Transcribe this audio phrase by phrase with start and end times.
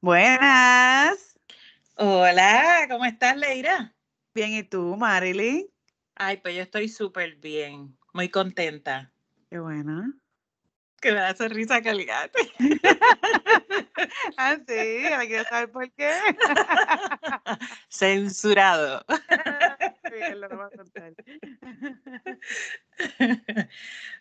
[0.00, 1.34] Buenas.
[1.96, 3.96] Hola, ¿cómo estás, Leira?
[4.32, 5.66] Bien, ¿y tú, Marilyn?
[6.14, 9.12] Ay, pues yo estoy súper bien, muy contenta.
[9.50, 10.14] Qué buena.
[11.04, 12.38] Que me da sonrisa que el gato.
[14.38, 16.10] ah, sí, ahora quiero saber por qué.
[17.90, 19.04] Censurado.
[19.18, 21.12] sí, lo va a contar.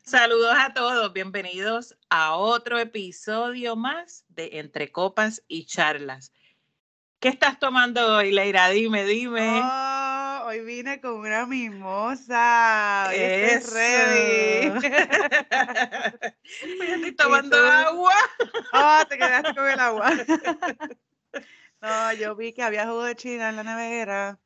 [0.03, 6.33] Saludos a todos, bienvenidos a otro episodio más de Entre Copas y Charlas.
[7.21, 8.67] ¿Qué estás tomando hoy, Leira?
[8.67, 9.61] Dime, dime.
[9.63, 10.02] Oh,
[10.43, 13.07] hoy vine con una mimosa.
[13.09, 13.73] Hoy estoy Eso.
[13.73, 14.89] ready.
[16.77, 18.13] Pues yo estoy tomando agua.
[18.73, 20.11] Oh, te quedaste con el agua.
[21.81, 24.39] no, yo vi que había jugo de China en la nevera.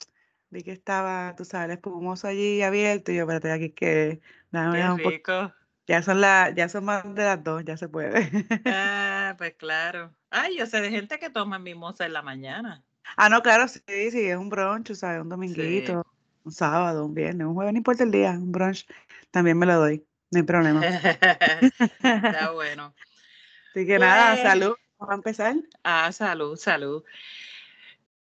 [0.50, 3.12] Vi que estaba, tú sabes, el espumoso allí abierto.
[3.12, 4.22] Y yo, espérate, aquí que.
[4.52, 5.02] dejar un.
[5.88, 8.30] Ya son las, ya son más de las dos, ya se puede.
[8.66, 10.14] Ah, pues claro.
[10.30, 12.84] Ay, yo sé de gente que toma mimosa en la mañana.
[13.16, 15.22] Ah, no, claro, sí, sí, es un brunch, ¿sabes?
[15.22, 16.06] Un dominguito,
[16.44, 18.86] un sábado, un viernes, un jueves, no importa el día, un brunch,
[19.32, 20.82] también me lo doy, no hay problema.
[22.04, 22.94] Está bueno.
[23.76, 25.56] Así que nada, Pues- salud, vamos a empezar.
[25.84, 27.04] Ah, salud, salud.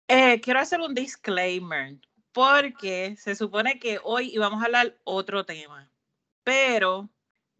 [0.07, 1.95] Eh, quiero hacer un disclaimer
[2.31, 5.89] porque se supone que hoy íbamos a hablar otro tema,
[6.43, 7.09] pero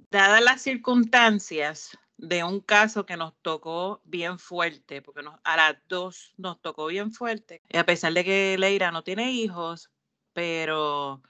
[0.10, 5.76] dadas las circunstancias de un caso que nos tocó bien fuerte, porque nos- a las
[5.90, 9.92] dos nos tocó bien fuerte, y a pesar de que Leira no tiene hijos,
[10.34, 11.22] pero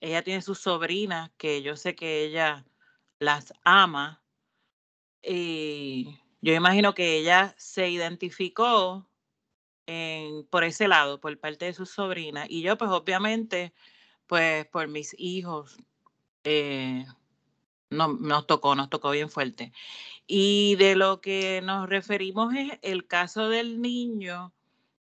[0.00, 2.64] ella tiene sus sobrinas que yo sé que ella
[3.18, 4.22] las ama,
[5.22, 9.06] y yo imagino que ella se identificó
[9.86, 12.46] en, por ese lado, por parte de sus sobrinas.
[12.48, 13.74] Y yo, pues obviamente,
[14.26, 15.76] pues por mis hijos,
[16.44, 17.04] eh,
[17.90, 19.72] no, nos tocó, nos tocó bien fuerte.
[20.26, 24.52] Y de lo que nos referimos es el caso del niño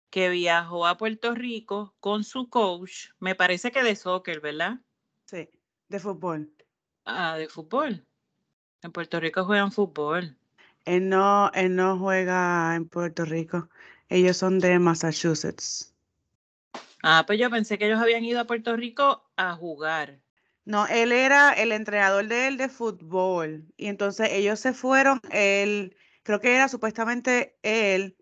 [0.09, 4.79] que viajó a Puerto Rico con su coach, me parece que de soccer, ¿verdad?
[5.25, 5.49] Sí,
[5.89, 6.51] de fútbol.
[7.05, 8.05] Ah, de fútbol.
[8.81, 10.37] En Puerto Rico juegan fútbol.
[10.85, 13.69] Él no, él no juega en Puerto Rico,
[14.07, 15.93] ellos son de Massachusetts.
[17.03, 20.19] Ah, pues yo pensé que ellos habían ido a Puerto Rico a jugar.
[20.67, 23.65] No, él era el entrenador de él de fútbol.
[23.77, 28.17] Y entonces ellos se fueron, él, creo que era supuestamente él,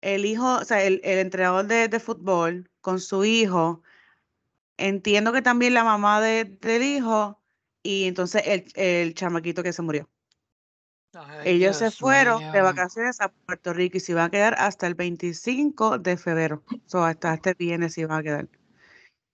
[0.00, 3.82] el hijo, o sea, el, el entrenador de, de fútbol con su hijo.
[4.76, 7.40] Entiendo que también la mamá de- del hijo
[7.82, 10.08] y entonces el, el chamaquito que se murió.
[11.14, 14.86] Ay, Ellos se fueron de vacaciones a Puerto Rico y se iban a quedar hasta
[14.86, 16.62] el 25 de febrero.
[16.70, 18.48] O sea, hasta este viernes se iban a quedar.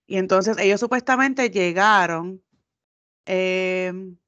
[0.06, 2.42] Y entonces ellos supuestamente llegaron,
[3.26, 4.18] em,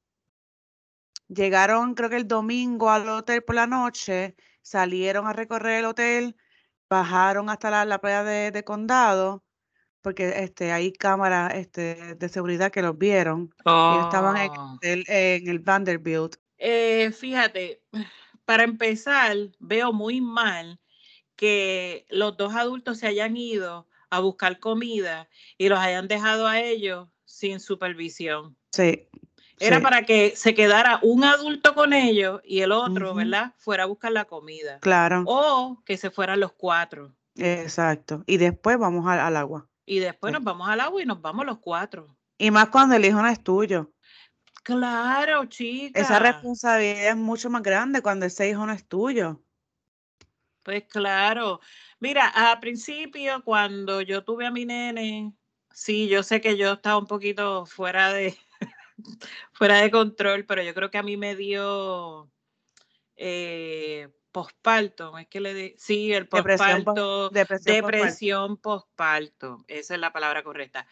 [1.27, 6.35] llegaron creo que el domingo al hotel por la noche, salieron a recorrer el hotel,
[6.89, 9.45] bajaron hasta la, la playa de, de Condado,
[10.01, 13.53] porque este, hay cámaras este, de seguridad que los vieron.
[13.87, 14.77] Ellos estaban en Oh.
[14.81, 16.37] el, en el Vanderbilt.
[16.57, 17.83] Eh, fíjate,
[18.45, 20.79] para empezar, veo muy mal
[21.35, 26.61] que los dos adultos se hayan ido a buscar comida y los hayan dejado a
[26.61, 28.57] ellos sin supervisión.
[28.77, 29.07] Sí.
[29.59, 29.83] Era sí.
[29.83, 33.15] para que se quedara un adulto con ellos y el otro.
[33.15, 33.53] ¿verdad?
[33.57, 34.79] Fuera a buscar la comida.
[34.79, 37.13] Claro, O que se fueran los cuatro.
[37.35, 38.23] exacto.
[38.27, 39.67] Y después vamos al, al agua.
[39.85, 40.33] Y después Sí.
[40.35, 42.07] nos vamos al agua y nos vamos los cuatro.
[42.37, 43.91] Y más cuando el hijo no es tuyo.
[44.63, 45.99] Claro, chica.
[45.99, 49.41] Esa responsabilidad es mucho más grande cuando ese hijo no es tuyo.
[50.63, 51.61] Pues claro.
[51.99, 55.33] Mira, a principio, cuando yo tuve a mi nene,
[55.73, 58.37] sí, yo sé que yo estaba un poquito fuera de,
[59.53, 62.31] fuera de control, pero yo creo que a mí me dio
[63.15, 67.29] eh, posparto, es que le di, sí, el posparto,
[67.61, 70.87] depresión posparto, esa es la palabra correcta.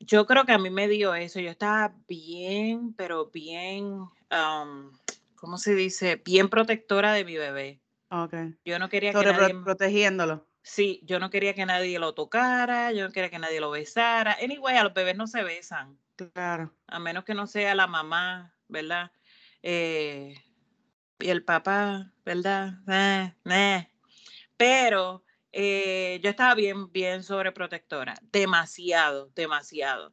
[0.00, 4.92] Yo creo que a mí me dio eso, yo estaba bien, pero bien, um,
[5.36, 6.16] ¿cómo se dice?
[6.16, 7.80] Bien protectora de mi bebé.
[8.10, 8.34] Ok.
[8.64, 9.50] Yo no quería que nadie...
[9.50, 10.48] pro- protegiéndolo.
[10.64, 14.36] Sí, yo no quería que nadie lo tocara, yo no quería que nadie lo besara.
[14.42, 16.72] Anyway, a los bebés no se besan, Claro.
[16.86, 19.12] a menos que no sea la mamá, ¿verdad?
[19.62, 20.34] Eh,
[21.18, 22.74] y el papá, ¿verdad?
[22.88, 23.88] Eh, eh.
[24.56, 30.12] Pero yo estaba bien, bien sobreprotectora, demasiado, demasiado.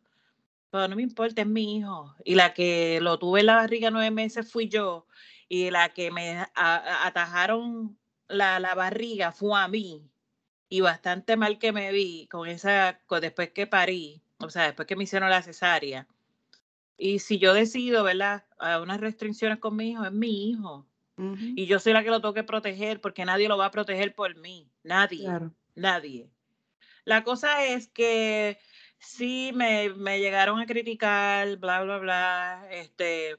[0.72, 2.16] Pero no me importa, es mi hijo.
[2.25, 5.07] Y la que lo tuve en la barriga nueve meses fui yo.
[5.48, 7.98] y la que me atajaron
[8.28, 10.10] la, la, barriga fue a mí
[10.69, 14.95] y bastante mal que me vi con esa, después que parí, o sea, después que
[14.95, 16.07] me hicieron la cesárea.
[16.97, 18.45] Y si yo decido, ¿verdad?
[18.57, 20.86] A unas restricciones con mi hijo, es mi hijo.
[21.18, 24.15] Y yo soy la que lo tengo que proteger porque nadie lo va a proteger
[24.15, 24.71] por mí.
[24.83, 25.27] Nadie.
[25.75, 26.30] Nadie.
[27.03, 28.57] La cosa es que
[29.00, 32.68] sí me, me, llegaron a criticar, bla, bla, bla.
[32.71, 33.38] Este,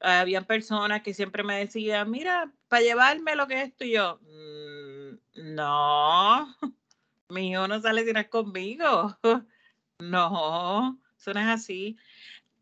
[0.00, 4.20] habían personas que siempre me decían, mira, para llevarme lo que es esto, y yo,
[4.22, 6.54] mm, no,
[7.28, 9.16] mi hijo no sale si no es conmigo.
[10.10, 11.96] no, eso no es así.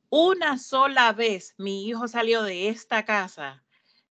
[0.09, 3.63] Una sola vez mi hijo salió de esta casa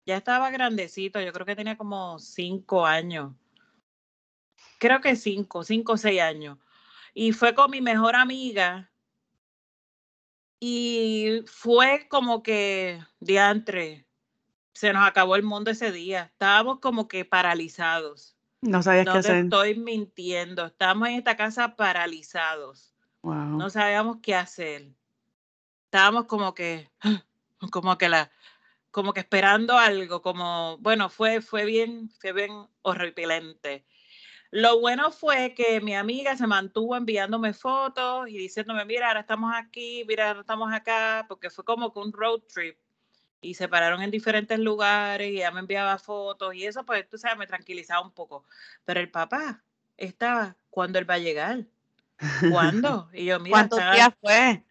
[0.10, 3.32] ya estaba grandecito, yo creo que tenía como cinco años.
[4.80, 6.58] Creo que cinco, cinco o seis años.
[7.14, 8.92] Y fue con mi mejor amiga.
[10.60, 14.08] Y fue como que, diantre,
[14.74, 16.24] se nos acabó el mundo ese día.
[16.24, 18.36] Estábamos como que paralizados.
[18.62, 19.36] No sabías qué hacer.
[19.44, 20.66] estoy mintiendo.
[20.66, 22.96] Estábamos en esta casa paralizados.
[23.24, 24.90] No sabíamos qué hacer.
[25.86, 26.90] Estábamos como que,
[27.72, 28.32] como que la,
[28.92, 32.52] como que esperando algo, como, bueno, fue, fue bien, fue bien
[32.82, 33.86] horripilante.
[34.52, 39.54] Lo bueno fue que mi amiga se mantuvo enviándome fotos y diciéndome, mira, ahora estamos
[39.56, 42.78] aquí, mira, ahora estamos acá, porque fue como que un road trip
[43.42, 47.18] y se pararon en diferentes lugares y ella me enviaba fotos y eso, pues tú
[47.18, 48.44] sabes, me tranquilizaba un poco.
[48.86, 49.64] Pero el papá
[49.98, 51.66] estaba, ¿cuándo él va a llegar?
[52.50, 53.10] ¿Cuándo?
[53.14, 54.64] Y yo, mira, ¿cuántos días fue?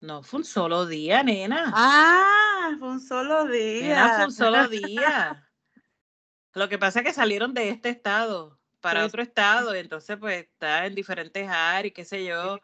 [0.00, 1.72] No, fue un solo día, nena.
[1.74, 4.14] Ah, fue un solo día.
[4.16, 5.42] fue un solo día.
[6.54, 10.44] Lo que pasa es que salieron de este estado para otro estado, y entonces pues
[10.44, 12.60] está en diferentes áreas, qué sé yo,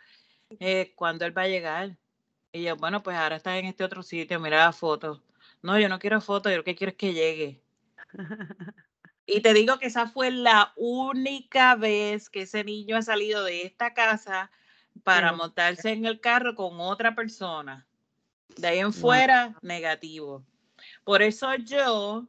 [0.60, 1.96] eh, cuándo él va a llegar.
[2.52, 5.22] Y yo, bueno, pues ahora está en este otro sitio, mira la foto.
[5.62, 7.60] No, yo no quiero foto, yo lo que quiero es que llegue.
[9.26, 13.62] y te digo que esa fue la única vez que ese niño ha salido de
[13.62, 14.50] esta casa
[15.04, 17.86] para montarse en el carro con otra persona.
[18.56, 20.44] De ahí en fuera, negativo.
[21.04, 22.26] Por eso yo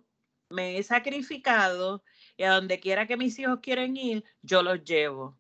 [0.50, 2.04] me he sacrificado
[2.38, 5.38] y a donde quiera que mis hijos quieren ir, yo los llevo.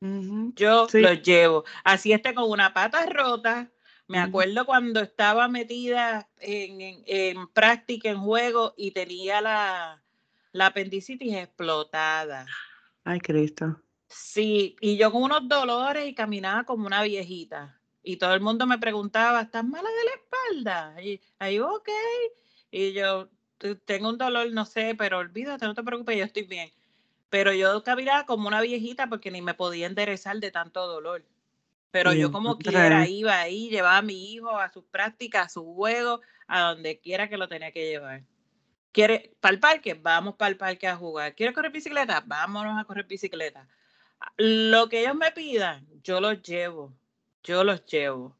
[0.00, 1.64] Yo los llevo.
[1.84, 3.70] Así esté con una pata rota.
[4.06, 10.02] Me acuerdo cuando estaba metida en, en, práctica, en juego, y tenía la,
[10.52, 12.46] la apendicitis explotada.
[13.04, 13.80] Ay, Cristo.
[14.08, 17.78] Sí, y yo con unos dolores y caminaba como una viejita.
[18.02, 21.02] Y todo el mundo me preguntaba, ¿estás mala de la espalda?
[21.02, 21.88] Y ahí, ok.
[22.70, 23.28] Y yo,
[23.84, 26.70] tengo un dolor, no sé, pero olvídate, no te preocupes, yo estoy bien.
[27.28, 31.24] Pero yo caminaba como una viejita porque ni me podía enderezar de tanto dolor.
[31.90, 35.64] Pero yo como quiera iba ahí, llevaba a mi hijo a sus prácticas, a sus
[35.64, 38.22] juegos, a donde quiera que lo tenía que llevar.
[38.98, 39.94] ¿Quiere para el parque?
[39.94, 41.34] Vamos para el parque a jugar.
[41.36, 42.20] ¿Quiere correr bicicleta?
[42.26, 43.68] Vámonos a correr bicicleta
[44.36, 46.92] lo que ellos me pidan, yo los llevo,
[47.42, 48.36] yo los llevo.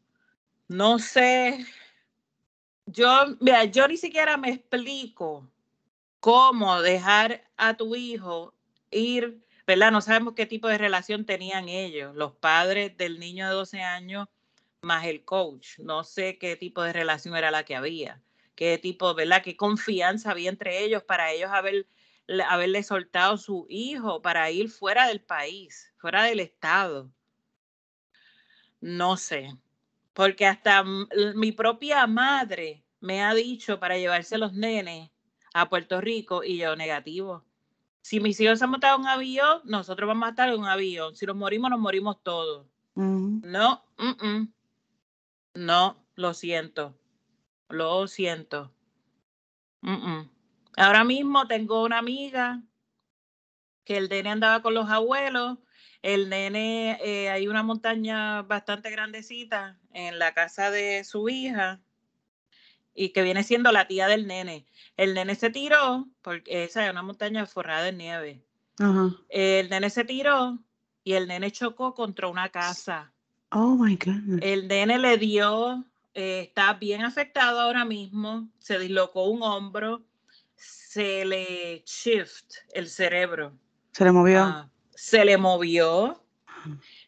[0.68, 1.64] No sé,
[2.86, 3.08] yo,
[3.40, 5.50] mira, yo ni siquiera me explico
[6.20, 8.54] cómo dejar a tu hijo
[8.90, 9.92] ir, ¿verdad?
[9.92, 14.28] No sabemos qué tipo de relación tenían ellos, los padres del niño de 12 años
[14.82, 15.78] más el coach.
[15.78, 18.22] No sé qué tipo de relación era la que había,
[18.58, 19.40] qué tipo, ¿verdad?
[19.40, 21.86] Qué confianza había entre ellos para ellos haber
[22.48, 27.08] haberle soltado su hijo para ir fuera del país, fuera del estado.
[28.80, 29.56] No sé,
[30.12, 30.84] porque hasta
[31.36, 35.08] mi propia madre me ha dicho para llevarse los nenes
[35.54, 37.44] a Puerto Rico y yo negativo.
[38.02, 40.66] Si mis hijos se han montado en un avión, nosotros vamos a estar en un
[40.66, 41.14] avión.
[41.14, 42.66] Si nos morimos, nos morimos todos.
[42.96, 43.84] No,
[45.54, 46.98] no, lo siento.
[47.68, 48.72] Lo siento.
[50.76, 52.62] Ahora mismo tengo una amiga
[53.84, 55.58] que el nene andaba con los abuelos.
[56.02, 61.80] El nene, eh, hay una montaña bastante grandecita en la casa de su hija
[62.94, 64.66] y que viene siendo la tía del nene.
[64.96, 68.44] El nene se tiró, porque esa es una montaña forrada de nieve.
[69.28, 70.58] El nene se tiró
[71.04, 73.12] y el nene chocó contra una casa.
[73.50, 74.42] Oh my God.
[74.42, 75.84] El nene le dio,
[76.18, 80.02] eh, está bien afectado ahora mismo, se dislocó un hombro
[80.98, 83.52] se le shift el cerebro.
[83.92, 84.40] Se le movió.
[84.42, 86.24] Ah, se le movió.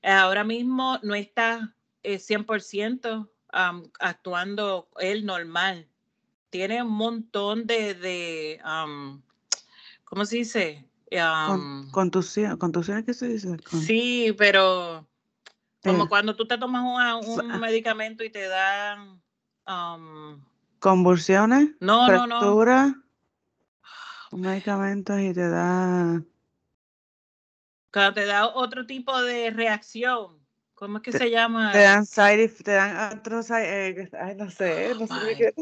[0.03, 1.75] Ahora mismo no está
[2.05, 5.89] 100% eh, actuando él normal.
[6.51, 8.61] Tiene un montón de, de
[10.05, 10.85] ¿cómo se dice?
[11.91, 13.57] contusión, contusión, ¿qué se dice?
[13.85, 15.09] Sí, pero
[15.83, 19.21] como cuando tú te tomas un, medicamento y te dan
[20.79, 23.01] convulsiones, no, no, no,
[24.33, 26.23] Medicamentos y te da.
[27.93, 30.39] Cuando te da otro tipo de reacción.
[30.75, 31.73] ¿Cómo es que Te- se llama?
[31.73, 35.55] Te dan side, te dan otros, side- eh, ay, no sé, no sé Oh qué-.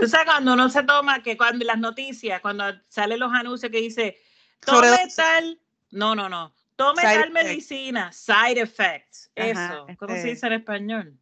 [0.00, 3.78] Tú sabes cuando uno se toma, que cuando las noticias, cuando salen los anuncios que
[3.78, 4.16] dice,
[4.60, 10.18] tome tal, no, no, no, tome Side tal medicina, side effects, Ajá, eso, ¿cómo se
[10.18, 11.18] este- dice en español?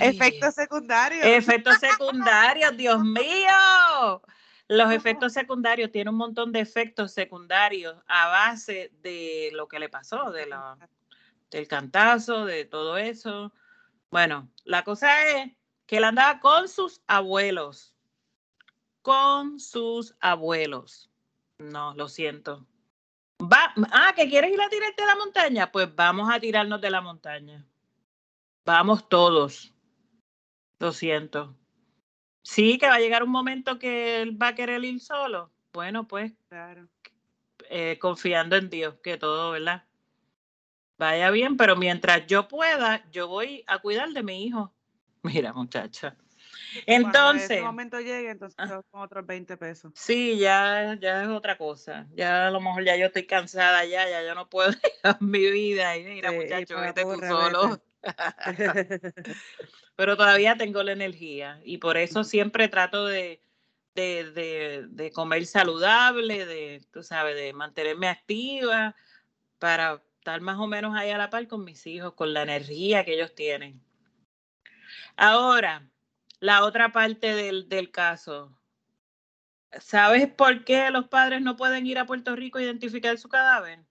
[0.00, 1.24] Efectos secundarios.
[1.24, 4.22] efectos secundarios, Dios mío.
[4.68, 9.88] Los efectos secundarios, tiene un montón de efectos secundarios a base de lo que le
[9.88, 10.78] pasó, de la,
[11.50, 13.52] del cantazo, de todo eso.
[14.10, 15.52] Bueno, la cosa es
[15.86, 17.94] que él andaba con sus abuelos.
[19.02, 21.10] Con sus abuelos.
[21.58, 22.66] No, lo siento.
[23.42, 26.90] Va, ah, que quieres ir a tirarte de la montaña, pues vamos a tirarnos de
[26.90, 27.66] la montaña.
[28.64, 29.74] Vamos todos.
[30.78, 31.56] Lo siento.
[32.42, 35.50] Sí, que va a llegar un momento que él va a querer ir solo.
[35.72, 36.86] Bueno, pues Claro.
[37.70, 39.84] eh, confiando en Dios, que todo, ¿verdad?
[40.98, 44.72] Vaya bien, pero mientras yo pueda, yo voy a cuidar de mi hijo.
[45.22, 46.16] Mira, muchacha.
[46.84, 48.68] Cuando Entonces, ese momento llegue, entonces Ah.
[48.68, 49.92] son otros 20 pesos.
[49.94, 52.06] sí, ya, ya es otra cosa.
[52.14, 54.70] Ya a lo mejor ya yo estoy cansada ya, ya yo no puedo
[55.04, 55.96] dejar mi vida.
[55.96, 57.82] Y mira, Sí, muchacho, vete tú solo.
[59.96, 63.42] pero todavía tengo la energía y por eso siempre trato de,
[63.94, 68.96] de, de, de comer saludable, de, tú sabes, de mantenerme activa
[69.58, 73.04] para estar más o menos ahí a la par con mis hijos, con la energía
[73.04, 73.80] que ellos tienen.
[75.16, 75.88] Ahora,
[76.42, 78.52] la otra parte del, del caso.
[79.78, 83.86] ¿Sabes por qué los padres no pueden ir a Puerto Rico a identificar su cadáver?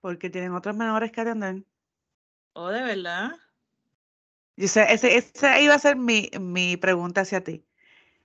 [0.00, 1.62] Porque tienen otros menores que atender.
[2.54, 3.32] ¿O de verdad?
[4.56, 7.66] Y ese, ese, esa iba a ser mi, mi pregunta hacia ti.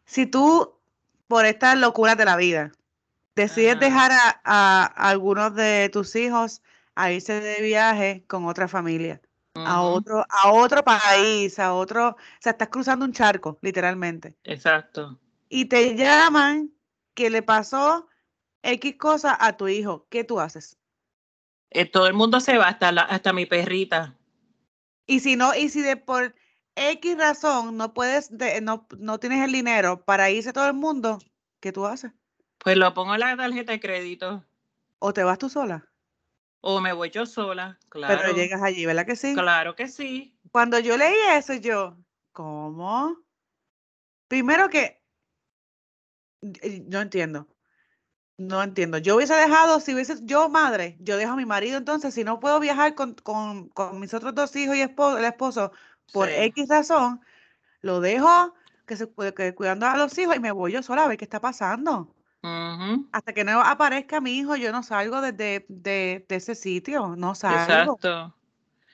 [0.06, 0.80] Si tú,
[1.28, 2.72] por estas locuras de la vida,
[3.36, 3.80] decides Ajá.
[3.82, 6.62] dejar a, a algunos de tus hijos
[6.96, 9.22] a irse de viaje con otra familia,
[9.66, 14.36] a otro, a otro país, a otro, o sea, estás cruzando un charco, literalmente.
[14.44, 15.20] Exacto.
[15.50, 16.72] Y te llaman
[17.14, 18.08] que le pasó
[18.62, 20.08] X cosa a tu hijo.
[20.10, 20.78] ¿Qué tú haces?
[21.72, 24.18] Eh, todo el mundo se va, hasta, la, hasta mi perrita.
[25.06, 26.36] Y si no, y si de por
[26.76, 31.20] X razón no puedes, de- no, no tienes el dinero para irse todo el mundo,
[31.60, 32.12] ¿qué tú haces?
[32.60, 34.46] Pues lo pongo en la tarjeta de crédito.
[35.00, 35.88] O te vas tú sola,
[36.62, 37.80] O me voy yo sola.
[37.90, 38.22] Claro.
[38.22, 39.34] pero llegas allí, ¿verdad que sí?
[39.34, 40.38] Claro que sí.
[40.52, 41.98] Cuando yo leí eso, yo,
[42.32, 43.18] ¿cómo?
[44.28, 45.02] Primero que,
[46.88, 47.48] no entiendo.
[48.38, 48.98] No entiendo.
[49.00, 52.40] Yo hubiese dejado, si hubiese yo madre, yo dejo a mi marido entonces, si no
[52.40, 55.72] puedo viajar con, con, con mis otros dos hijos y esposo, el esposo
[56.14, 56.36] por Sí.
[56.36, 57.22] X razón,
[57.82, 58.54] lo dejo
[58.86, 61.26] que se que cuidando a los hijos y me voy yo sola a ver qué
[61.26, 62.16] está pasando.
[62.42, 67.36] Hasta que no aparezca mi hijo, yo no salgo desde de, de ese sitio, no
[67.36, 67.62] salgo.
[67.62, 68.36] Exacto.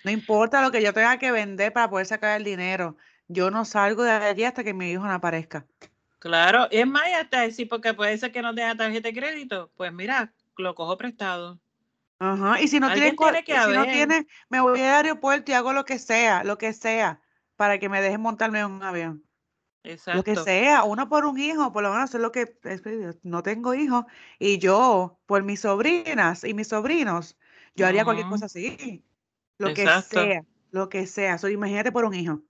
[0.03, 2.95] No importa lo que yo tenga que vender para poder sacar el dinero.
[3.27, 5.65] Yo no salgo de allí hasta que mi hijo no aparezca.
[6.19, 6.67] Claro.
[6.69, 9.71] Es más, hasta decir, porque puede ser que no tenga tarjeta de crédito.
[9.75, 11.59] Pues mira, lo cojo prestado.
[12.19, 12.61] Ajá.
[12.61, 15.85] Y si no tienes, tiene que no tienes, me voy al aeropuerto y hago lo
[15.85, 17.19] que sea, lo que sea,
[17.55, 19.24] para que me dejen montarme en un avión.
[20.13, 23.01] Lo que sea, uno por un hijo, por lo menos es lo que es que
[23.01, 24.05] yo no tengo hijos
[24.39, 27.37] y yo por mis sobrinas y mis sobrinos,
[27.75, 29.03] yo haría cualquier cosa así,
[29.57, 31.37] lo que sea, lo que sea.
[31.37, 32.41] So, imagínate por un hijo.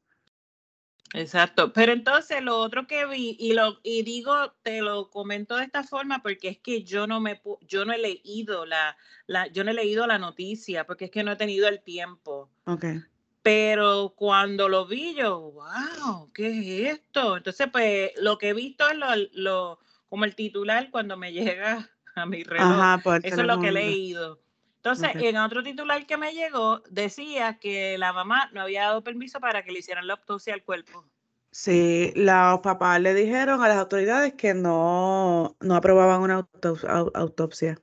[1.13, 1.71] Exacto.
[1.71, 5.83] Pero entonces lo otro que vi, y lo, y digo, te lo comento de esta
[5.83, 9.71] forma, porque es que yo no me yo no he leído la, la, yo no
[9.71, 12.49] he leído la noticia, porque es que no he tenido el tiempo.
[12.65, 13.01] Okay.
[13.45, 17.37] Pero cuando lo vi, yo, wow, ¿qué es esto?
[17.37, 21.91] Entonces, pues, lo que he visto es lo, lo, como el titular cuando me llega
[22.15, 22.71] a mi reloj.
[22.71, 24.39] Ajá, Eso es lo que he leído.
[24.77, 25.21] Entonces, Ok.
[25.21, 29.63] en otro titular que me llegó, decía que la mamá no había dado permiso para
[29.63, 31.05] que le hicieran la autopsia al cuerpo.
[31.51, 37.11] Sí, los papás le dijeron a las autoridades que no, no aprobaban una auto- au-
[37.13, 37.79] autopsia.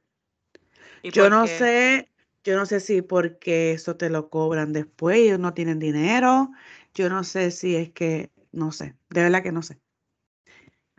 [1.04, 1.48] ¿Y Yo no qué?
[1.48, 2.11] sé,
[2.44, 6.50] yo no sé si porque eso te lo cobran después, ellos no tienen dinero.
[6.94, 9.80] Yo no sé si es que, no sé, de verdad que no sé.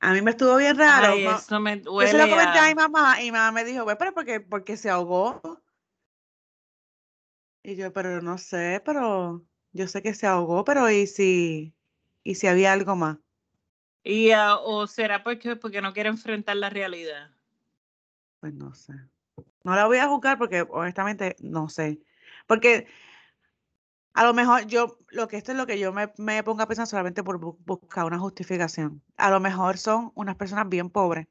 [0.02, 1.08] A mí me estuvo bien raro.
[1.10, 2.76] Ay, eso me Yo se lo comenté a mi a...
[2.76, 5.42] mamá y mi mamá me dijo, "Pues, pero porque, porque se ahogó.
[7.64, 11.74] Y yo, pero no sé, pero yo sé que se ahogó, pero ¿y si,
[12.24, 13.18] y si había algo más?
[14.06, 17.32] Y, ah, ¿O será porque, porque no quiere enfrentar la realidad?
[18.40, 18.94] Pues no sé.
[19.63, 22.00] No la voy a juzgar porque honestamente no sé.
[22.48, 22.88] Porque
[24.13, 26.67] a lo mejor yo, lo que esto es lo que yo me, me pongo a
[26.67, 29.03] pensar solamente por bu- buscar una justificación.
[29.17, 31.27] A lo mejor son unas personas bien pobres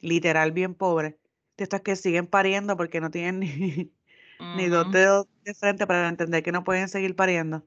[0.00, 1.16] literal bien pobres,
[1.56, 3.92] de estas que siguen pariendo porque no tienen ni,
[4.52, 7.66] ni dos dedos de frente para entender que no pueden seguir pariendo.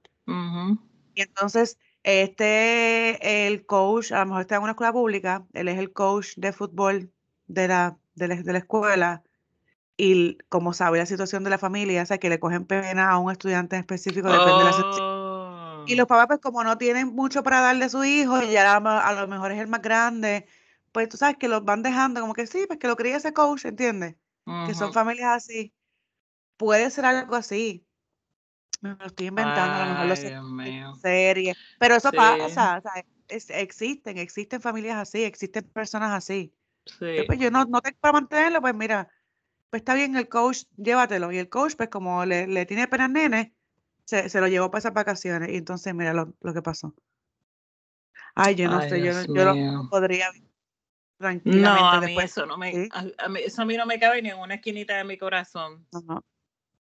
[1.14, 5.78] Y entonces, este, el coach, a lo mejor está en una escuela pública, él es
[5.78, 7.12] el coach de fútbol
[7.48, 9.24] de la, de la, escuela,
[10.04, 13.20] y como sabe la situación de la familia, o sea, que le cogen pena a
[13.20, 15.84] un estudiante en específico, depende de la situación.
[15.86, 16.08] Y los oh.
[16.08, 19.28] papás, pues como no tienen mucho para darle a su hijo, y ya a, lo
[19.28, 20.48] mejor es el más grande,
[20.92, 23.32] pues tú sabes que los van dejando como que sí, pues que lo cría ese
[23.32, 24.16] coach, ¿entiendes?
[24.66, 25.72] Que son familias así.
[26.58, 27.86] Puede ser algo así.
[28.82, 31.56] Me lo estoy inventando, a lo mejor lo sé serie.
[31.78, 36.52] Pero eso pasa, o sea, existen, existen familias así, existen personas así.
[36.88, 37.18] Sí.
[37.28, 39.08] Pues yo no, no tengo para mantenerlo, pues mira,
[39.72, 41.32] pues está bien el coach, llévatelo.
[41.32, 43.56] Y el coach, pues como le, le tiene pena al nene,
[44.04, 45.50] se, se, lo llevó para esas vacaciones.
[45.50, 46.94] Y entonces mira lo, lo que pasó.
[48.36, 50.30] Ay, yo no sé, yo, yo no podría
[51.18, 51.82] tranquilamente.
[51.82, 54.30] No, a mí eso no me, a, mí, eso a mí no me cabe ni
[54.30, 55.88] en una esquinita de mi corazón.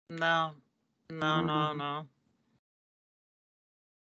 [0.08, 0.60] No,
[1.10, 2.10] no, no, no.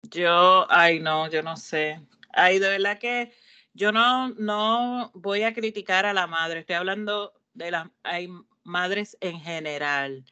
[0.03, 2.01] Yo, ay, no, yo no sé.
[2.33, 3.33] Ay, de verdad que
[3.75, 6.61] yo no, no voy a criticar a la madre.
[6.61, 8.29] Estoy hablando de las, hay
[8.65, 10.25] madres en general,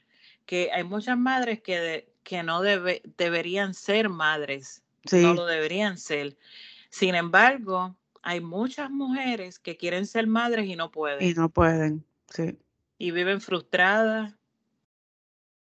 [0.47, 4.83] que hay muchas madres que, que no debe, deberían ser madres.
[5.13, 6.37] No lo deberían ser.
[6.91, 11.27] Sin embargo, hay muchas mujeres que quieren ser madres y no pueden.
[11.27, 12.59] Y no pueden, sí.
[12.99, 14.35] Y viven frustradas,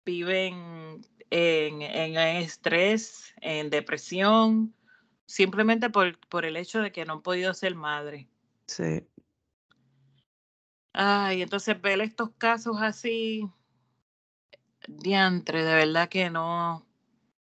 [0.06, 1.82] viven en,
[2.18, 4.74] estrés, en depresión,
[5.26, 8.28] simplemente por, por el hecho de que no han podido ser madre.
[8.66, 9.06] Sí.
[11.00, 13.48] Ay, entonces ver estos casos así,
[14.88, 16.88] diantre, de verdad que no,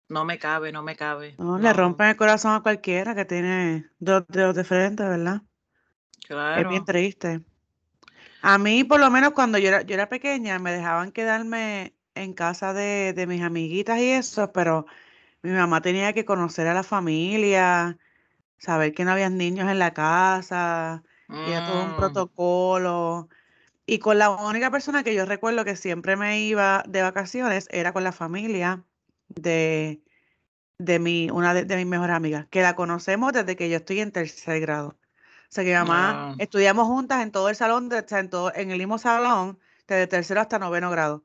[0.09, 1.35] no me cabe, no me cabe.
[1.37, 5.43] No, le rompen el corazón a cualquiera que tiene dos dedos de frente, ¿verdad?
[6.29, 6.63] Claro.
[6.63, 7.41] Es bien triste.
[8.41, 12.35] A mí, por lo menos cuando yo era, yo era pequeña, me dejaban quedarme en
[12.35, 14.87] casa de, de mis amiguitas y eso, pero
[15.43, 17.99] mi mamá tenía que conocer a la familia,
[18.59, 21.97] saber que no había niños en la casa, y todo un mm.
[21.97, 23.29] protocolo.
[23.91, 27.93] Y con la única persona que yo recuerdo que siempre me iba de vacaciones era
[27.93, 28.85] con la familia
[29.27, 30.01] de,
[30.79, 34.13] de mi, una de, mis mejores amigas, que la conocemos desde que yo estoy en
[34.13, 34.91] tercer grado.
[34.91, 38.71] O sea que mi mamá, estudiamos juntas en todo el salón, de, en, todo, en
[38.71, 41.25] el mismo salón, desde tercero hasta noveno grado.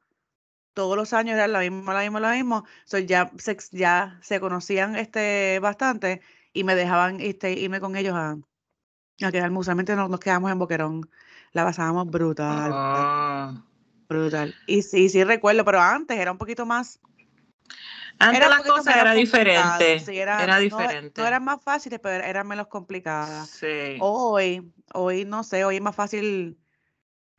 [0.74, 2.66] Todos los años era lo mismo, lo mismo, lo mismo.
[2.86, 8.16] So, ya, se, ya se conocían este, bastante y me dejaban este, irme con ellos
[8.16, 8.40] a,
[9.22, 9.60] a quedarme.
[9.60, 11.10] Usualmente nos, nos quedamos en Boquerón.
[11.52, 12.72] La pasábamos brutal.
[12.74, 13.64] Ah.
[14.08, 14.54] Brutal.
[14.68, 17.00] Y sí, sí recuerdo, pero antes era un poquito más
[18.20, 19.98] antes era las cosas era diferente.
[20.22, 21.22] era, diferente.
[21.22, 23.50] No, eran más fáciles, pero eran menos complicadas.
[23.50, 23.98] Sí.
[24.00, 26.58] Hoy, hoy no sé, hoy es más fácil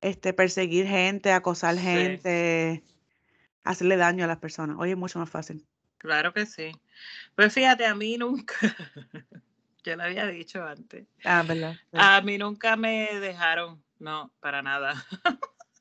[0.00, 2.84] este perseguir gente, acosar gente,
[3.64, 4.76] hacerle daño a las personas.
[4.78, 5.66] Hoy es mucho más fácil.
[5.98, 6.72] Claro que sí.
[7.34, 8.54] Pues fíjate, a mí nunca,
[9.86, 11.06] yo lo había dicho antes.
[11.24, 11.76] Ah, ¿verdad?
[11.92, 15.06] A mí nunca me dejaron, no, para nada.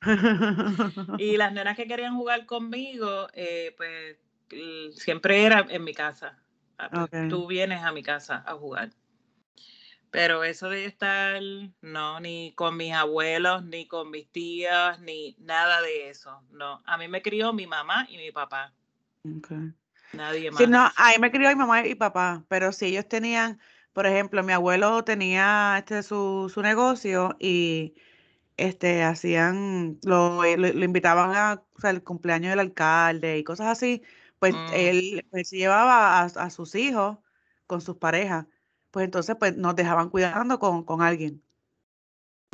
[1.18, 4.18] y las nenas que querían jugar conmigo, eh, pues
[4.96, 6.40] siempre era en mi casa.
[6.78, 8.92] Ah, pues, tú vienes a mi casa a jugar.
[10.12, 11.42] Pero eso de estar,
[11.82, 16.42] no, ni con mis abuelos, ni con mis tías, ni nada de eso.
[16.52, 18.74] No, a mí me crió mi mamá y mi papá.
[20.14, 20.62] Nadie más.
[20.62, 23.60] Sí, no, a mí me crió mi mamá y papá, pero si ellos tenían,
[23.96, 27.96] por ejemplo, mi abuelo tenía este su, su negocio y
[28.58, 34.04] este hacían, lo, lo, invitaban a el cumpleaños del alcalde y cosas así
[34.40, 34.74] pues mm.
[34.74, 37.18] él, pues, se llevaba a, sus hijos
[37.68, 38.46] con sus parejas,
[38.92, 41.42] pues entonces pues nos dejaban cuidando con, con alguien.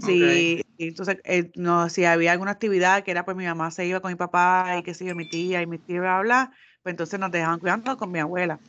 [0.04, 3.99] Sí, entonces eh, no, si había alguna actividad que era pues mi mamá se iba
[3.99, 6.51] con mi papá y que sé yo, mi tía y mi tía iba a hablar,
[6.82, 8.60] pues entonces nos dejaban cuidando con mi abuela.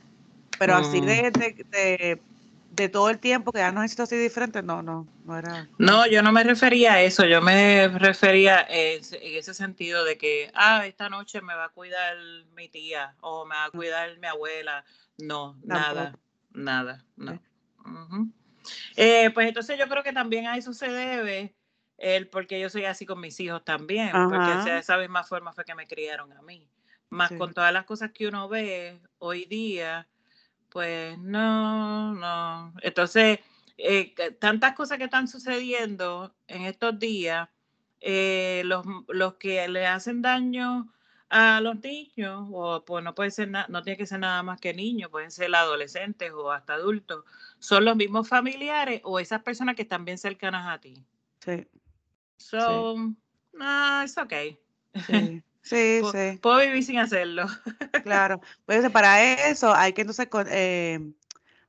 [0.58, 1.06] Pero así mm.
[1.06, 1.30] de,
[1.70, 2.22] de,
[2.72, 5.68] de todo el tiempo quedarnos en situaciones diferentes, no, no, no era.
[5.78, 10.50] No, yo no me refería a eso, yo me refería en, ese sentido de que,
[10.54, 12.16] ah, esta noche me va a cuidar
[12.56, 14.84] mi tía o me va a cuidar mi abuela.
[15.18, 16.18] No, nada,
[16.52, 17.38] nada, no.
[18.96, 21.54] Eh, pues entonces yo creo que también a eso se debe
[21.98, 25.66] el porque yo soy así con mis hijos también, porque de esa misma forma fue
[25.66, 26.66] que me criaron a mí.
[27.10, 30.08] Más con todas las cosas que uno ve hoy día,
[30.70, 31.91] pues no.
[32.82, 33.38] Entonces,
[33.78, 37.48] eh, tantas cosas que están sucediendo en estos días,
[38.00, 40.92] eh, los, los, que le hacen daño
[41.30, 44.74] a los niños, o pues no puede ser no tiene que ser nada más que
[44.74, 47.24] niños, pueden ser adolescentes o hasta adultos,
[47.58, 51.02] son los mismos familiares o esas personas que están bien cercanas a ti.
[51.40, 51.66] Sí.
[52.36, 52.96] So,
[53.52, 54.32] no, es ok.
[55.06, 56.38] Sí, sí, sí.
[56.42, 57.46] Puedo vivir sin hacerlo.
[58.02, 58.40] Claro.
[58.66, 60.98] Pues para eso hay que entonces eh,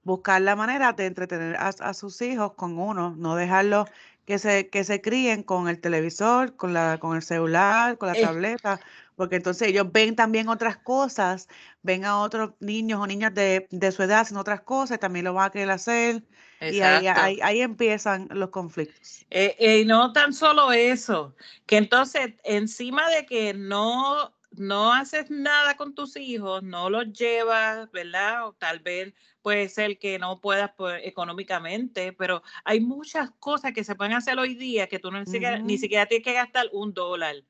[0.03, 3.89] buscar la manera de entretener a, sus hijos con uno, no dejarlos
[4.25, 8.17] que se, que se críen con el televisor, con, la, con el celular, con la
[8.17, 8.21] eh.
[8.21, 8.79] tableta,
[9.15, 11.47] porque entonces ellos ven también otras cosas,
[11.81, 15.47] ven a otros niños o niñas de, su edad haciendo otras cosas, también lo van
[15.47, 16.23] a querer hacer.
[16.61, 17.07] Y ahí,
[17.41, 19.25] ahí, empiezan los conflictos.
[19.29, 21.35] Eh, eh, y no tan solo eso,
[21.65, 27.91] que entonces encima de que no, no haces nada con tus hijos, no los llevas,
[27.91, 28.47] ¿verdad?
[28.47, 33.83] O tal vez puede ser que no puedas pues, económicamente, pero hay muchas cosas que
[33.83, 36.67] se pueden hacer hoy día que tú no, ni, siquiera, ni siquiera tienes que gastar
[36.71, 37.43] un dólar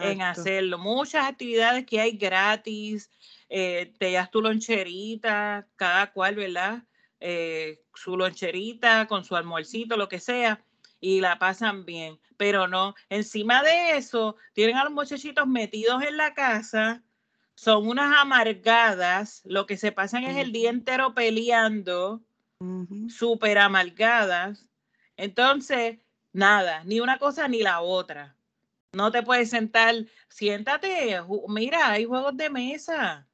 [0.00, 0.78] en hacerlo.
[0.78, 3.10] Muchas actividades que hay gratis,
[3.48, 6.82] eh, te das tu loncherita, cada cual, ¿verdad?
[7.20, 10.62] Eh, su loncherita con su almuercito, lo que sea,
[11.04, 12.18] y la pasan bien.
[12.38, 17.02] Pero no, encima de eso, tienen a los muchachitos metidos en la casa,
[17.54, 22.22] son unas amargadas, lo que se pasan es el día entero peleando,
[23.08, 24.66] súper amargadas.
[25.18, 25.98] Entonces,
[26.32, 28.34] nada, ni una cosa ni la otra.
[28.92, 33.28] No te puedes sentar, siéntate, mira, hay juegos de mesa.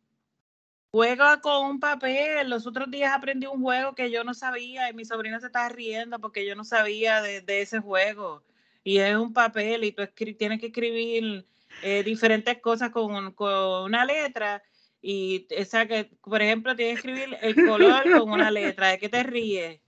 [0.92, 2.50] Juega con un papel.
[2.50, 5.68] Los otros días aprendí un juego que yo no sabía y mi sobrina se estaba
[5.68, 8.42] riendo porque yo no sabía de, ese juego.
[8.82, 10.02] Y es un papel y tú
[10.36, 11.46] tienes que escribir
[11.82, 14.62] eh, diferentes cosas con, con, una letra.
[15.00, 18.88] Y esa que, por ejemplo, tienes que escribir el color con una letra.
[18.88, 19.80] ¿De qué te ríes?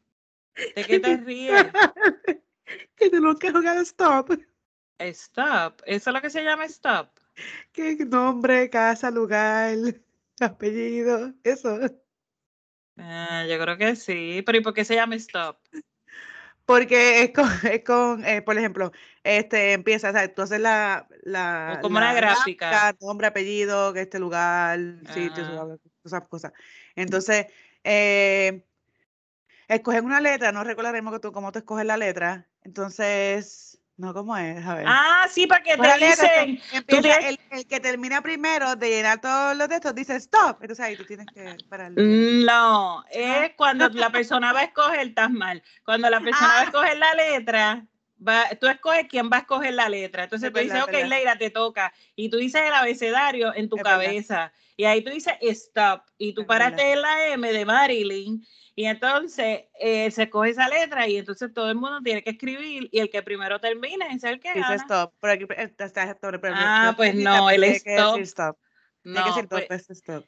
[0.77, 1.67] ¿De qué te ríes?
[2.97, 4.31] que tengo que jugar stop.
[4.99, 5.83] Stop.
[5.85, 7.09] ¿Eso es lo que se llama stop?
[7.73, 9.77] ¿Qué nombre, casa, lugar,
[10.51, 11.33] apellido?
[11.45, 11.79] Eso.
[12.97, 14.43] Ah, yo creo que sí.
[14.45, 15.59] Pero ¿y por qué se llama stop?
[16.65, 18.93] Porque es con, es con eh, por ejemplo,
[19.25, 22.95] este empieza, o sea, tú haces la, la como una gráfica.
[23.01, 24.79] nombre, apellido, este lugar,
[25.13, 25.77] sitio, ah.
[26.05, 26.53] esas cosas.
[26.95, 27.47] Entonces,
[27.85, 28.65] eh,
[29.69, 32.49] escogen una letra, no recordaremos que tú, cómo tú escoges la letra.
[32.63, 34.65] Entonces, no, ¿cómo es?
[34.65, 34.85] A ver.
[34.89, 36.61] Ah, sí, para que te dicen.
[36.89, 40.59] el, el, que termina primero de llenar todos los textos dice stop.
[40.63, 41.93] Entonces ahí tú tienes que parar.
[41.93, 45.63] No, es cuando la persona va a escoger, estás mal.
[45.85, 46.65] Cuando la persona va a ah.
[46.65, 47.87] escoger la letra,
[48.27, 50.25] va, tú escoges quién va a escoger la letra.
[50.25, 51.93] Entonces tú dices, ok, Leira, te toca.
[52.17, 54.53] Y tú dices el abecedario en tu cabeza.
[54.77, 56.03] Y ahí tú dices stop.
[56.19, 61.07] Y tú paraste en la M de Marilyn y entonces eh, se coge esa letra
[61.07, 64.41] y entonces todo el mundo tiene que escribir y el que primero termine es el
[64.41, 65.13] que Dice stop.
[65.21, 66.19] Pero aquí está,
[66.55, 68.19] ah, pues no, el stop.
[68.21, 68.57] stop.
[69.05, 70.25] No, que pues, stop.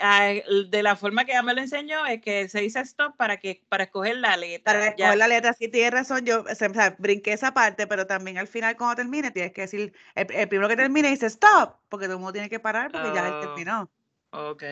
[0.00, 3.16] Ah, el, de la forma que ella me lo enseñó es que se dice stop
[3.16, 4.72] para que para escoger la letra.
[4.72, 8.38] Para escoger la letra, sí tienes razón, yo o sea, brinqué esa parte, pero también
[8.38, 12.14] al final cuando termine tienes que decir, el, primero que termine dice stop, porque todo
[12.14, 13.90] el mundo tiene que parar porque ya oh, terminó.
[14.30, 14.64] Ok.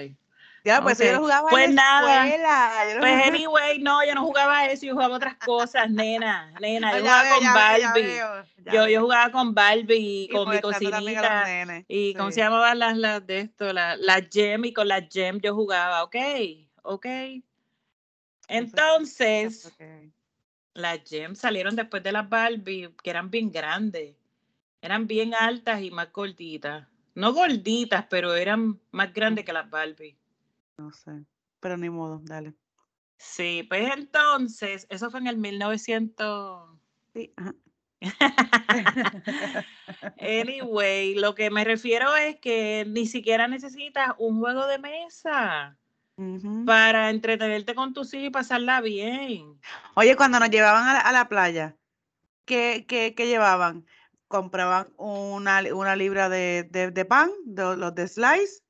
[0.64, 2.26] Ya, pues yo jugaba pues en nada.
[2.26, 2.96] escuela.
[2.98, 7.28] pues anyway, no, yo no jugaba eso, yo jugaba otras cosas, nena, nena, yo jugaba
[7.34, 8.18] con Barbie.
[8.72, 11.44] yo, yo jugaba con Barbie y con mi cocinita.
[11.86, 15.38] Y cómo se llamaban las, las de esto, las la gem y con las gem
[15.38, 16.16] yo jugaba, ok,
[16.82, 17.06] ok.
[18.48, 19.70] Entonces,
[20.72, 24.16] las gem salieron después de las Barbie, que eran bien grandes.
[24.80, 26.86] Eran bien altas y más gorditas.
[27.14, 30.16] No gorditas, pero eran más grandes que las Barbie.
[30.78, 31.24] No sé,
[31.60, 32.54] pero ni modo, dale.
[33.16, 36.78] Sí, pues entonces, eso fue en el 1900.
[37.12, 37.32] Sí,
[40.20, 45.78] anyway, lo que me refiero es que ni siquiera necesitas un juego de mesa
[46.64, 49.60] para entretenerte con tus hijos y pasarla bien.
[49.94, 51.76] Oye, cuando nos llevaban a la, playa,
[52.44, 53.84] ¿qué, qué, qué llevaban?
[54.28, 58.62] Compraban una, una libra de, de, pan, de, los de slice,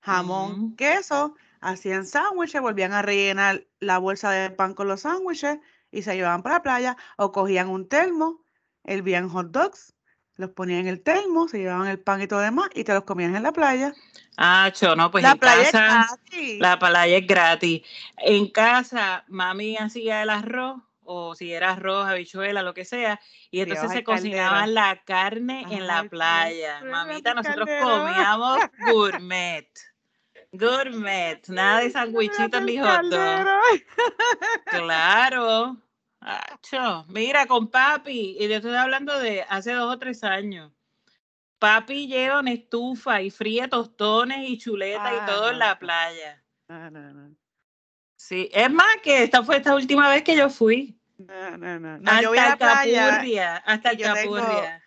[0.00, 5.58] jamón, queso, hacían sándwiches, volvían a rellenar la bolsa de pan con los sándwiches
[5.90, 8.42] y se llevaban para la playa o cogían un termo,
[8.84, 9.94] hervían hot dogs,
[10.36, 13.04] los ponían en el termo, se llevaban el pan y todo demás y te los
[13.04, 13.94] comían en la playa.
[14.36, 17.82] Ah, cho, no, pues la en playa casa es la playa es gratis.
[18.16, 20.80] En casa, mami hacía el arroz
[21.12, 25.86] o si era arroz, habichuela, lo que sea, y entonces se cocinaba la carne en
[25.88, 26.80] la playa.
[26.84, 29.68] Mamita, nosotros comíamos gourmet.
[30.52, 33.06] Gourmet, nada de sandwichitos ni hot
[34.66, 35.76] Claro.
[37.08, 40.72] Mira, con papi, y yo estoy hablando de hace dos o tres años.
[41.58, 46.42] Papi lleva una estufa y fríe tostones y chuletas y ah, todo en la playa.
[48.16, 50.98] Sí, es más que esta fue esta última vez que yo fui.
[51.18, 51.98] No, no, no.
[51.98, 53.08] no hasta yo voy a la el playa.
[53.08, 54.38] capurria, hasta el yo tengo,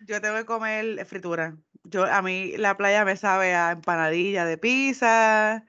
[0.08, 1.56] yo tengo que comer fritura.
[1.84, 5.65] Yo, a mí la playa me sabe a empanadilla de pizza,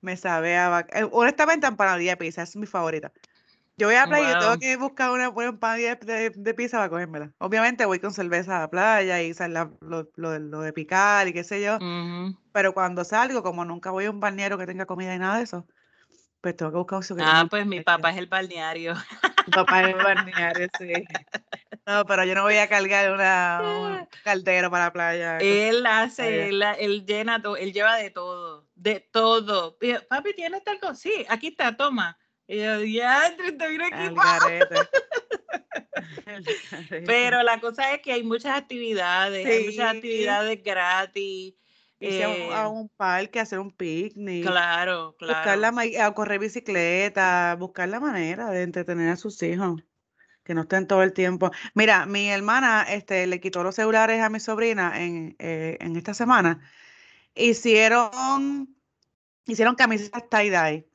[0.00, 0.86] me sabe a...
[0.92, 3.12] eh, Honestamente, empanadilla de pizza es mi favorita.
[3.76, 6.54] Yo voy a la playa y yo tengo que buscar una buena empanadilla de, de
[6.54, 7.32] pizza para comérmela.
[7.38, 11.28] Obviamente voy con cerveza a la playa y la- lo, lo de- lo de picar
[11.28, 11.78] y qué sé yo.
[12.52, 15.44] Pero cuando salgo, como nunca voy a un balneario que tenga comida y nada de
[15.44, 15.66] eso,
[16.40, 18.94] pues tengo que buscar un Ah, pues mi papá es el balneario.
[19.54, 20.92] Papá es balneario, sí.
[21.86, 25.38] No, pero yo no voy a cargar una, un caldero para la playa.
[25.38, 29.78] Él hace, él, él llena todo, él lleva de todo, de todo.
[29.80, 30.94] Yo, Papi, ¿tienes tal cosa?
[30.94, 32.18] Sí, aquí está, toma.
[32.46, 33.84] Y yo, ya, te vino.
[37.06, 39.96] Pero la cosa es que hay muchas actividades, hay muchas Sí.
[39.98, 41.54] actividades gratis.
[42.00, 45.58] Irse a un, a eh, un parque, a hacer un picnic, claro, buscar claro.
[45.58, 49.82] la, ma- a correr bicicleta, buscar la manera de entretener a sus hijos,
[50.44, 51.50] que no estén todo el tiempo.
[51.74, 56.14] Mira, mi hermana este, le quitó los celulares a mi sobrina en, eh, en esta
[56.14, 56.62] semana.
[57.34, 58.76] Hicieron,
[59.46, 60.88] hicieron camisetas tie-dye.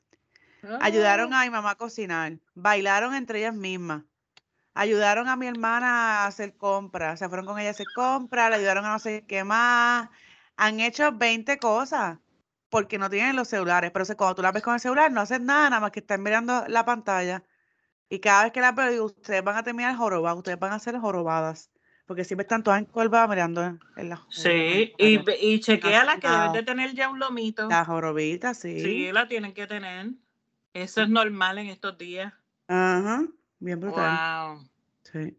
[0.78, 4.04] Ayudaron Ah, a mi mamá a cocinar, bailaron entre ellas mismas,
[4.74, 8.56] ayudaron a mi hermana a hacer compras, se fueron con ella a hacer compras, le
[8.58, 10.10] ayudaron a no sé qué más,
[10.56, 12.18] han hecho 20 cosas
[12.68, 15.20] porque no tienen los celulares, pero se- cuando tú la ves con el celular no
[15.20, 17.42] hacen nada, nada más que están mirando la pantalla
[18.08, 20.78] y cada vez que la veo digo, ustedes van a terminar jorobadas, ustedes van a
[20.78, 21.70] ser jorobadas,
[22.06, 26.04] porque siempre están todas encorvadas mirando en, en la, en la Sí, y, y chequea
[26.04, 26.64] las que deben de Wow.
[26.66, 27.68] tener ya un lomito.
[27.68, 29.12] Las jorobitas, Sí, sí.
[29.12, 30.10] la tienen que tener.
[30.72, 32.32] Eso es normal en estos días.
[32.66, 33.22] Ajá,
[33.60, 34.18] bien brutal.
[34.56, 34.68] Wow.
[35.04, 35.38] Sí.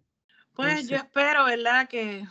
[0.53, 1.89] Pues yo Entonces, espero, ¿verdad?
[1.89, 2.25] Que,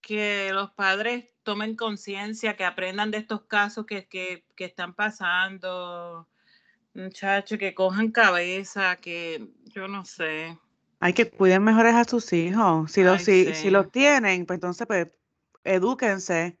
[0.00, 6.28] que los padres tomen conciencia, que aprendan de estos casos que, que, que están pasando,
[6.92, 10.58] muchachos, que cojan cabeza, que yo no sé.
[11.00, 12.92] hay que cuiden mejores a sus hijos.
[12.92, 13.70] Si los, Ay, si, si sí.
[13.70, 15.08] los tienen, pues entonces pues
[15.64, 16.58] edúquense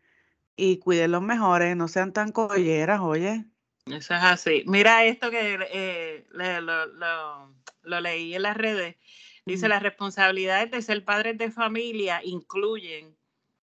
[0.56, 3.44] y cuídenlos mejores, no sean tan colleras, oye.
[3.84, 4.64] Eso es así.
[4.66, 8.96] Mira esto que eh, le- lo, lo- lo leí en las redes.
[9.44, 13.17] Dice, las responsabilidades de ser padres de familia incluyen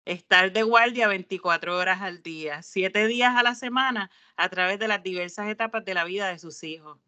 [0.04, 4.88] estar de guardia 24 horas al día, 7 días a la semana, a través de
[4.88, 6.98] las diversas etapas de la vida de sus hijos.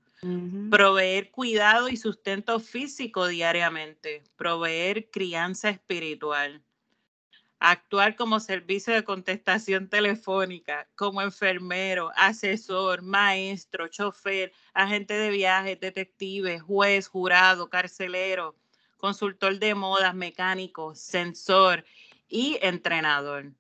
[0.71, 4.25] Proveer cuidado y sustento físico diariamente.
[4.37, 6.63] Proveer crianza espiritual.
[7.59, 16.59] Actuar como servicio de contestación telefónica, como enfermero, asesor, maestro, chofer, agente de viajes, detective,
[16.61, 18.57] juez, jurado, carcelero,
[18.97, 21.85] consultor de modas, mecánico, sensor
[22.29, 23.53] y entrenador.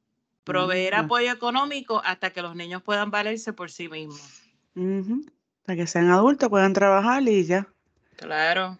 [0.44, 1.06] Proveer Anda.
[1.06, 4.42] apoyo económico hasta que los niños puedan valerse por sí mismos.
[5.64, 7.66] Para que sean adultos, puedan trabajar y ya.
[8.16, 8.78] Claro.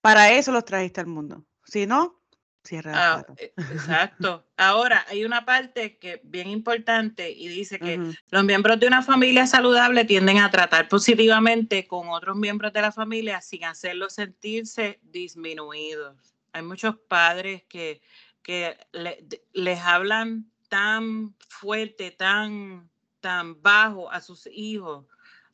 [0.00, 1.44] Para eso los trajiste al mundo.
[1.64, 2.20] Si no,
[2.64, 4.46] cierra la Ah, eh, exacto.
[4.56, 9.46] Ahora, hay una parte que bien importante y dice que los miembros de una familia
[9.46, 16.34] saludable tienden a tratar positivamente con otros miembros de la familia sin hacerlos sentirse disminuidos.
[16.52, 18.00] Hay muchos padres que,
[18.44, 22.88] que le- les hablan tan fuerte, tan,
[23.20, 25.06] tan bajo a sus hijos,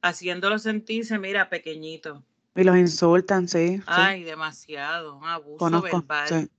[0.03, 2.23] haciéndolos sentirse, mira, pequeñitos.
[2.55, 3.83] Y los insultan, sí, sí.
[3.87, 6.29] Ay, demasiado, un abuso Conozco, verbal.
[6.29, 6.51] sí.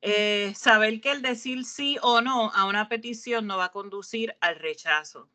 [0.00, 4.36] Eh, saber que el decir sí o no a una petición no va a conducir
[4.40, 5.28] al rechazo.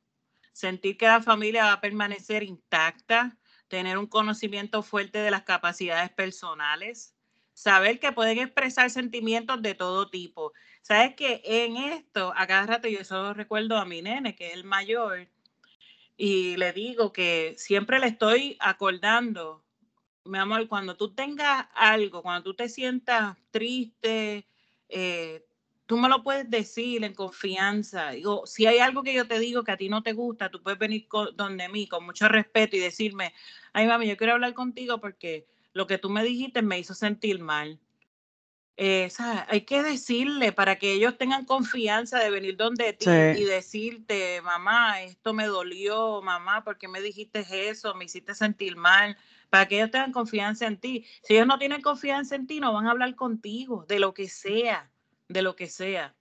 [0.54, 6.12] Sentir que la familia va a permanecer intacta, tener un conocimiento fuerte de las capacidades
[6.12, 7.16] personales,
[7.54, 10.54] saber que pueden expresar sentimientos de todo tipo.
[10.82, 14.54] Sabes que en esto, a cada rato yo solo recuerdo a mi nene, que es
[14.54, 15.28] el mayor,
[16.18, 19.64] y le digo que siempre le estoy acordando,
[20.26, 24.48] mi amor, cuando tú tengas algo, cuando tú te sientas triste,
[24.90, 25.46] eh,
[25.86, 28.12] tú me lo puedes decir en confianza.
[28.12, 30.62] Digo, si hay algo que yo te digo que a ti no te gusta, tú
[30.62, 33.34] puedes venir con, donde mí con mucho respeto y decirme,
[33.74, 37.40] ay mami, yo quiero hablar contigo porque lo que tú me dijiste me hizo sentir
[37.40, 37.80] mal.
[38.76, 39.44] Eh, ¿sabes?
[39.50, 43.44] Hay que decirle para que ellos tengan confianza de venir donde ti y Sí.
[43.44, 47.94] decirte, mamá, esto me dolió, mamá, ¿por qué me dijiste eso?
[47.94, 49.16] Me hiciste sentir mal,
[49.52, 51.06] para que ellos tengan confianza en ti.
[51.22, 54.28] Si ellos no tienen confianza en ti, no van a hablar contigo, de lo que
[54.28, 54.92] sea,
[55.28, 56.16] de lo que sea.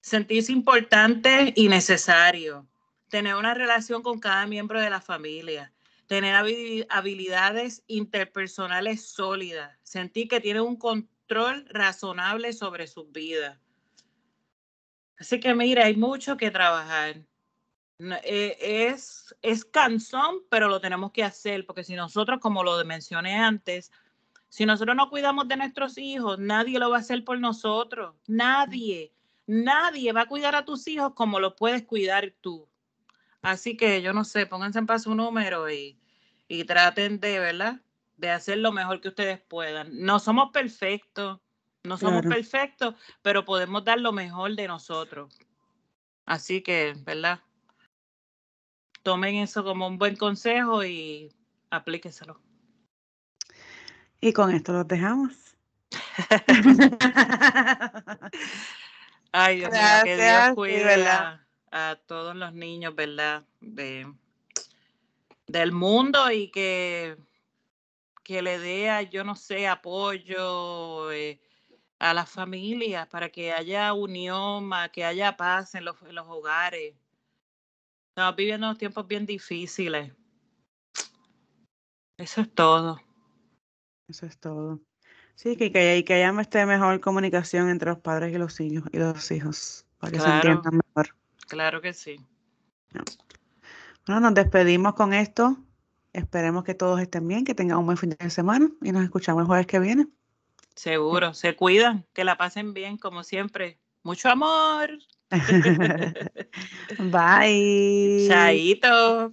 [0.00, 2.66] Sentirse importante y necesario.
[3.10, 5.74] Tener una relación con cada miembro de la familia.
[6.10, 9.78] Tener habi- habilidades interpersonales sólidas.
[9.84, 13.60] Sentir que tienen un control razonable sobre sus vidas.
[15.20, 17.22] Así que mira, hay mucho que trabajar.
[18.24, 23.36] eh, es, es cansón, pero lo tenemos que hacer, porque si nosotros, como lo mencioné
[23.36, 23.92] antes,
[24.48, 28.16] si nosotros no cuidamos de nuestros hijos, nadie lo va a hacer por nosotros.
[28.26, 29.12] Nadie,
[29.46, 32.68] nadie va a cuidar a tus hijos como lo puedes cuidar tú.
[33.42, 35.99] Así que yo no sé, pónganse en paso un número y,
[36.50, 37.80] y traten de, ¿verdad?
[38.16, 40.04] De hacer lo mejor que ustedes puedan.
[40.04, 41.38] No somos perfectos,
[41.84, 45.38] no somos perfectos, pero podemos dar lo mejor de nosotros.
[46.26, 47.38] Así que, ¿verdad?
[49.04, 51.32] Tomen eso como un buen consejo y
[51.70, 52.40] aplíqueselo.
[54.20, 55.56] Y con esto los dejamos.
[59.30, 61.06] Ay, Dios mío, que Dios cuide
[61.70, 63.44] a, todos los niños, ¿verdad?
[63.60, 64.12] De,
[65.50, 67.16] del mundo y que,
[68.22, 71.40] que le dé, yo no sé, apoyo eh,
[71.98, 76.94] a las familias para que haya unión, que haya paz en los, en los hogares.
[78.10, 80.12] Estamos viviendo unos tiempos bien difíciles.
[82.16, 83.00] Eso es todo.
[84.08, 84.80] Eso es todo.
[85.34, 88.98] Sí, que, que, que haya este mejor comunicación entre los padres y los hijos, y
[88.98, 91.16] los hijos para que se entiendan mejor.
[91.48, 92.20] Claro que sí.
[94.10, 95.56] Bueno, nos despedimos con esto.
[96.12, 99.42] Esperemos que todos estén bien, que tengan un buen fin de semana y nos escuchamos
[99.42, 100.08] el jueves que viene.
[100.74, 103.78] Seguro, se cuidan, que la pasen bien como siempre.
[104.02, 104.98] Mucho amor.
[106.98, 108.26] Bye.
[108.28, 109.30] Chaito.